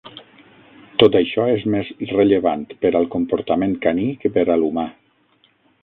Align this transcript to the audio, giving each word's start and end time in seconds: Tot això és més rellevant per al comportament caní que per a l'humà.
Tot 1.03 1.17
això 1.19 1.45
és 1.57 1.65
més 1.75 1.91
rellevant 2.13 2.65
per 2.85 2.93
al 3.01 3.07
comportament 3.17 3.79
caní 3.87 4.11
que 4.25 4.37
per 4.39 4.49
a 4.55 4.61
l'humà. 4.65 4.91